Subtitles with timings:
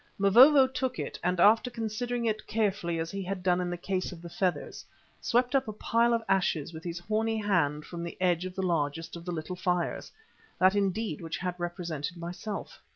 [0.17, 4.11] Mavovo took it, and after considering it carefully as he had done in the case
[4.11, 4.83] of the feathers,
[5.21, 8.63] swept up a pile of ashes with his horny hand from the edge of the
[8.65, 10.11] largest of the little fires,
[10.57, 12.81] that indeed which had represented myself.